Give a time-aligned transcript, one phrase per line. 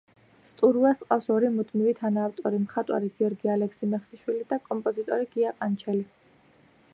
[0.51, 6.03] სტურუას ჰყავს ორი მუდმივი თანაავტორი: მხატვარი გიორგი ალექსი-მესხიშვილი და კომპოზიტორი გია ყანჩელი.